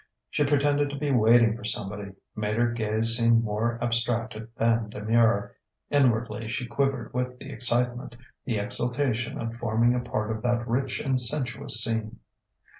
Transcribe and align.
She 0.31 0.43
pretended 0.43 0.89
to 0.89 0.97
be 0.97 1.11
waiting 1.11 1.55
for 1.55 1.63
somebody, 1.63 2.13
made 2.35 2.55
her 2.57 2.71
gaze 2.71 3.15
seem 3.17 3.43
more 3.43 3.77
abstracted 3.83 4.47
than 4.57 4.89
demure. 4.89 5.55
Inwardly 5.91 6.47
she 6.47 6.65
quivered 6.65 7.13
with 7.13 7.37
the 7.37 7.51
excitement, 7.51 8.17
the 8.43 8.57
exaltation 8.57 9.37
of 9.39 9.55
forming 9.55 9.93
a 9.93 9.99
part 9.99 10.31
of 10.35 10.41
that 10.41 10.67
rich 10.67 10.99
and 10.99 11.21
sensuous 11.21 11.83
scene. 11.83 12.17